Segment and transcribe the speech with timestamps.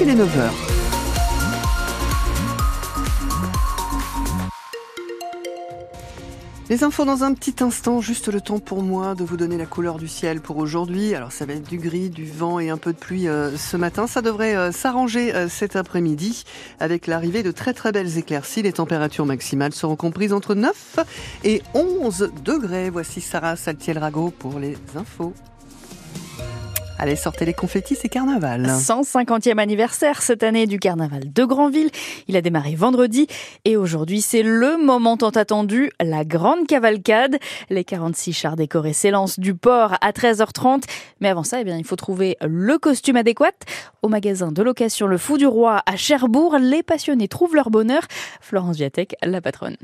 [0.00, 0.50] il est 9h.
[6.70, 9.66] Les infos dans un petit instant, juste le temps pour moi de vous donner la
[9.66, 11.14] couleur du ciel pour aujourd'hui.
[11.14, 13.76] Alors ça va être du gris, du vent et un peu de pluie euh, ce
[13.76, 14.06] matin.
[14.06, 16.44] Ça devrait euh, s'arranger euh, cet après-midi
[16.80, 18.62] avec l'arrivée de très très belles éclaircies.
[18.62, 21.00] Les températures maximales seront comprises entre 9
[21.44, 22.88] et 11 degrés.
[22.88, 25.34] Voici Sarah Saltiel-Rago pour les infos.
[27.02, 28.64] Allez, sortez les confettis, c'est carnaval.
[28.64, 31.90] 150e anniversaire cette année du carnaval de Granville.
[32.28, 33.26] Il a démarré vendredi
[33.64, 37.40] et aujourd'hui c'est le moment tant attendu, la grande cavalcade.
[37.70, 40.84] Les 46 chars décorés s'élancent du port à 13h30.
[41.20, 43.50] Mais avant ça, eh bien, il faut trouver le costume adéquat.
[44.02, 48.02] Au magasin de location Le Fou du Roi à Cherbourg, les passionnés trouvent leur bonheur.
[48.40, 49.76] Florence Viatek, la patronne.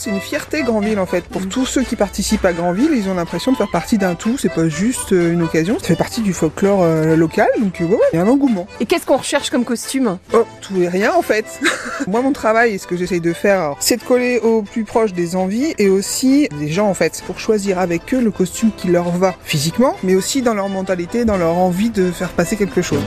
[0.00, 1.24] C'est une fierté Grandville en fait.
[1.24, 4.38] Pour tous ceux qui participent à Grandville, ils ont l'impression de faire partie d'un tout.
[4.38, 5.78] C'est pas juste euh, une occasion.
[5.78, 8.66] Ça fait partie du folklore euh, local, donc euh, ouais, il y a un engouement.
[8.80, 11.44] Et qu'est-ce qu'on recherche comme costume Oh, tout et rien en fait.
[12.06, 15.12] Moi, mon travail et ce que j'essaye de faire, c'est de coller au plus proche
[15.12, 18.88] des envies et aussi des gens en fait, pour choisir avec eux le costume qui
[18.88, 22.80] leur va physiquement, mais aussi dans leur mentalité, dans leur envie de faire passer quelque
[22.80, 23.02] chose.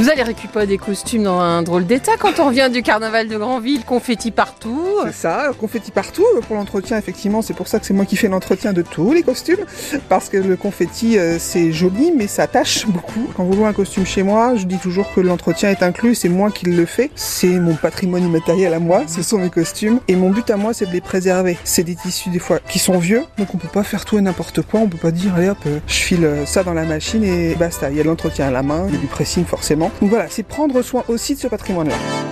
[0.00, 3.36] Vous allez récupérer des costumes dans un drôle d'état quand on revient du carnaval de
[3.36, 4.82] Grandville, confetti partout.
[5.04, 8.28] C'est ça, confetti partout pour l'entretien effectivement, c'est pour ça que c'est moi qui fais
[8.28, 9.66] l'entretien de tous les costumes
[10.08, 13.28] parce que le confetti euh, c'est joli mais ça tâche beaucoup.
[13.36, 16.30] Quand vous louez un costume chez moi, je dis toujours que l'entretien est inclus, c'est
[16.30, 20.16] moi qui le fais, c'est mon patrimoine immatériel à moi, ce sont mes costumes et
[20.16, 21.58] mon but à moi c'est de les préserver.
[21.64, 24.22] C'est des tissus des fois qui sont vieux, donc on peut pas faire tout et
[24.22, 26.84] n'importe quoi, on peut pas dire allez hop, euh, je file euh, ça dans la
[26.84, 29.06] machine et basta, il y a de l'entretien à la main, il y a du
[29.06, 29.89] pressing forcément.
[30.00, 32.29] Donc voilà, c'est prendre soin aussi de ce patrimoine-là.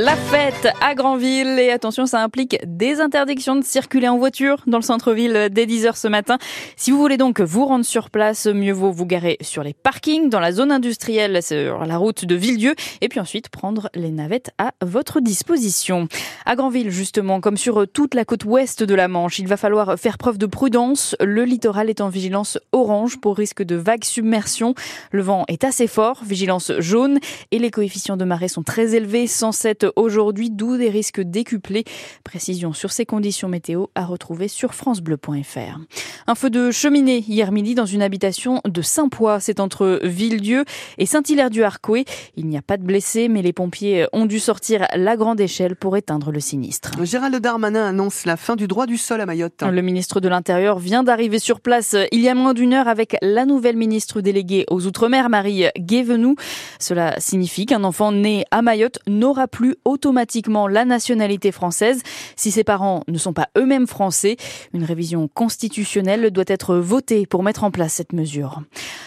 [0.00, 4.78] La fête à Granville et attention ça implique des interdictions de circuler en voiture dans
[4.78, 6.38] le centre-ville dès 10h ce matin.
[6.76, 10.30] Si vous voulez donc vous rendre sur place, mieux vaut vous garer sur les parkings,
[10.30, 14.52] dans la zone industrielle, sur la route de Villedieu et puis ensuite prendre les navettes
[14.56, 16.06] à votre disposition.
[16.46, 19.98] À Granville justement, comme sur toute la côte ouest de la Manche, il va falloir
[19.98, 21.16] faire preuve de prudence.
[21.18, 24.76] Le littoral est en vigilance orange pour risque de vagues submersion.
[25.10, 27.18] Le vent est assez fort, vigilance jaune
[27.50, 31.84] et les coefficients de marée sont très élevés, 107 aujourd'hui, d'où des risques décuplés.
[32.24, 35.78] Précision sur ces conditions météo à retrouver sur francebleu.fr.
[36.26, 39.40] Un feu de cheminée hier midi dans une habitation de Saint-Poix.
[39.40, 40.64] C'est entre Villedieu
[40.98, 42.08] et Saint-Hilaire-du-Harcouët.
[42.36, 45.76] Il n'y a pas de blessés, mais les pompiers ont dû sortir la grande échelle
[45.76, 46.92] pour éteindre le sinistre.
[47.04, 49.62] Gérald Darmanin annonce la fin du droit du sol à Mayotte.
[49.62, 53.16] Le ministre de l'Intérieur vient d'arriver sur place il y a moins d'une heure avec
[53.22, 56.36] la nouvelle ministre déléguée aux Outre-mer, Marie Guévenoux.
[56.78, 62.02] Cela signifie qu'un enfant né à Mayotte n'aura plus automatiquement la nationalité française
[62.36, 64.36] si ses parents ne sont pas eux-mêmes français.
[64.72, 68.62] Une révision constitutionnelle doit être votée pour mettre en place cette mesure.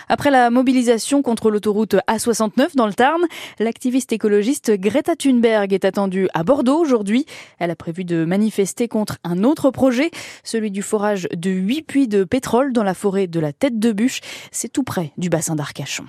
[0.10, 3.22] Après la mobilisation contre l'autoroute A69 dans le Tarn,
[3.60, 7.26] l'activiste écologiste Greta Thunberg est attendue à Bordeaux aujourd'hui.
[7.60, 10.12] Elle a prévu de manifester contre un autre projet,
[10.44, 13.92] celui du forage de huit puits de pétrole dans la forêt de la Tête de
[13.92, 14.22] Bûche.
[14.52, 16.06] C'est tout près du bassin d'Arcachon.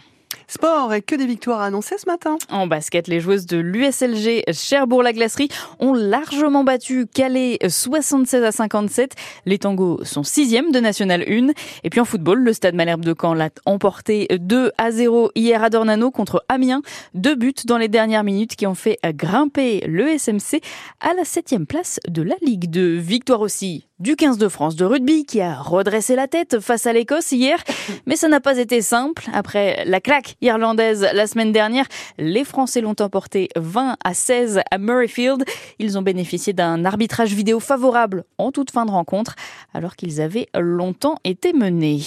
[0.53, 2.37] Sport et que des victoires annoncées ce matin.
[2.51, 5.49] En basket, les joueuses de l'USLG Cherbourg-la-Glacerie
[5.81, 9.15] ont largement battu Calais 76 à 57.
[9.47, 11.53] Les tangos sont sixième de National 1.
[11.85, 15.63] Et puis en football, le Stade Malherbe de Caen l'a emporté 2 à 0 hier
[15.63, 16.83] à Dornano contre Amiens.
[17.15, 20.61] Deux buts dans les dernières minutes qui ont fait grimper le SMC
[21.01, 22.99] à la septième place de la Ligue 2.
[22.99, 26.93] Victoire aussi du 15 de France de rugby qui a redressé la tête face à
[26.93, 27.63] l'Écosse hier.
[28.07, 29.25] Mais ça n'a pas été simple.
[29.33, 31.87] Après la claque irlandaise la semaine dernière,
[32.19, 35.45] les Français l'ont emporté 20 à 16 à Murrayfield.
[35.79, 39.37] Ils ont bénéficié d'un arbitrage vidéo favorable en toute fin de rencontre,
[39.73, 42.01] alors qu'ils avaient longtemps été menés.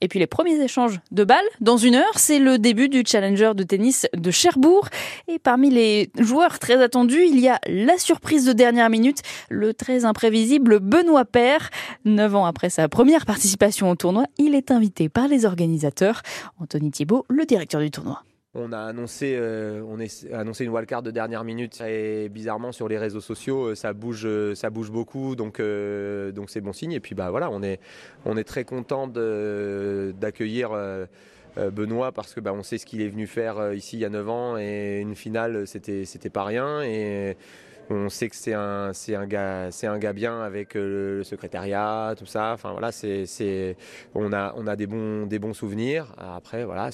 [0.00, 3.52] Et puis les premiers échanges de balles dans une heure, c'est le début du Challenger
[3.54, 4.88] de tennis de Cherbourg.
[5.28, 9.72] Et parmi les joueurs très attendus, il y a la surprise de dernière minute, le
[9.72, 11.70] très imprévisible Benoît Père.
[12.04, 16.22] Neuf ans après sa première participation au tournoi, il est invité par les organisateurs.
[16.60, 18.20] Anthony Thibault, le directeur du tournoi.
[18.56, 22.88] On a annoncé, euh, on est annoncé une wildcard de dernière minute et bizarrement sur
[22.88, 26.92] les réseaux sociaux, euh, ça bouge, euh, ça bouge beaucoup, donc donc c'est bon signe.
[26.92, 27.80] Et puis bah voilà, on est
[28.24, 30.70] on est très content d'accueillir.
[31.72, 34.08] Benoît parce que bah, on sait ce qu'il est venu faire ici il y a
[34.08, 37.36] 9 ans et une finale c'était c'était pas rien et
[37.90, 41.24] on sait que c'est un, c'est un gars, c'est un gars bien avec euh, le
[41.24, 42.52] secrétariat, tout ça.
[42.52, 43.76] Enfin voilà, c'est, c'est,
[44.14, 46.14] on a, on a des bons, des bons souvenirs.
[46.18, 46.90] Après voilà,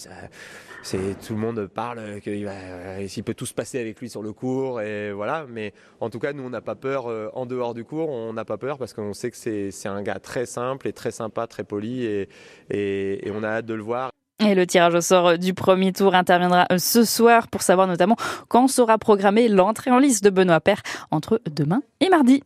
[0.82, 4.22] c'est tout le monde parle qu'il va, s'il peut tout se passer avec lui sur
[4.22, 5.46] le cours et voilà.
[5.48, 8.32] Mais en tout cas, nous on n'a pas peur euh, en dehors du cours, on
[8.32, 11.10] n'a pas peur parce qu'on sait que c'est, c'est un gars très simple et très
[11.10, 12.28] sympa, très poli et,
[12.70, 14.10] et on a hâte de le voir.
[14.40, 18.16] Et le tirage au sort du premier tour interviendra ce soir pour savoir notamment
[18.48, 22.42] quand sera programmée l'entrée en liste de Benoît Père entre demain et mardi.